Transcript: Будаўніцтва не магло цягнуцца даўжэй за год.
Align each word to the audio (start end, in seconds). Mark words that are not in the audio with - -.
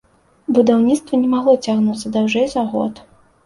Будаўніцтва 0.57 1.21
не 1.27 1.31
магло 1.35 1.55
цягнуцца 1.67 2.13
даўжэй 2.19 2.51
за 2.59 2.69
год. 2.77 2.93